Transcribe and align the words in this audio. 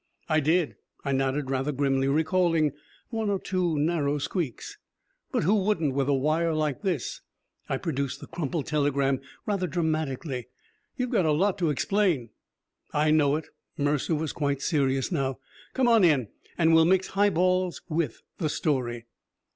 "I 0.27 0.39
did!" 0.39 0.77
I 1.05 1.11
nodded 1.11 1.51
rather 1.51 1.71
grimly, 1.71 2.07
recalling 2.07 2.71
one 3.11 3.29
or 3.29 3.37
two 3.37 3.77
narrow 3.77 4.17
squeaks. 4.17 4.79
"But 5.31 5.43
who 5.43 5.53
wouldn't, 5.53 5.93
with 5.93 6.09
a 6.09 6.13
wire 6.15 6.55
like 6.55 6.81
this?" 6.81 7.21
I 7.69 7.77
produced 7.77 8.19
the 8.19 8.25
crumpled 8.25 8.65
telegram 8.65 9.21
rather 9.45 9.67
dramatically. 9.67 10.47
"You've 10.97 11.11
got 11.11 11.27
a 11.27 11.31
lot 11.31 11.59
to 11.59 11.69
explain." 11.69 12.31
"I 12.91 13.11
know 13.11 13.35
it." 13.35 13.49
Mercer 13.77 14.15
was 14.15 14.33
quite 14.33 14.63
serious 14.63 15.11
now. 15.11 15.37
"Come 15.75 15.87
on 15.87 16.03
in 16.03 16.29
and 16.57 16.73
we'll 16.73 16.85
mix 16.85 17.09
highballs 17.09 17.83
with 17.87 18.23
the 18.39 18.49
story." 18.49 19.05